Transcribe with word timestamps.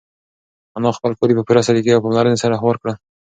انا 0.77 0.89
خپل 0.97 1.11
کالي 1.19 1.33
په 1.37 1.43
پوره 1.47 1.61
سلیقې 1.67 1.91
او 1.93 2.03
پاملرنې 2.03 2.37
سره 2.43 2.59
هوار 2.61 2.75
کړل. 2.81 2.95